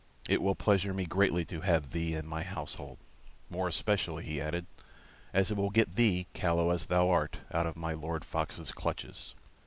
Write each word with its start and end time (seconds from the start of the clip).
It 0.27 0.41
will 0.41 0.55
pleasure 0.55 0.95
me 0.95 1.05
greatly 1.05 1.45
to 1.45 1.61
have 1.61 1.91
thee 1.91 2.15
in 2.15 2.25
my 2.27 2.41
household; 2.41 2.97
more 3.51 3.67
especially," 3.67 4.23
he 4.23 4.41
added, 4.41 4.65
"as 5.31 5.51
it 5.51 5.57
will 5.57 5.69
get 5.69 5.93
thee, 5.95 6.25
callow 6.33 6.71
as 6.71 6.87
thou 6.87 7.07
art, 7.11 7.37
out 7.53 7.67
of 7.67 7.75
my 7.75 7.93
Lord 7.93 8.25
Fox's 8.25 8.71
clutches. 8.71 9.35